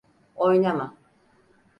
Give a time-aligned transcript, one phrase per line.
[0.35, 0.97] Oynama.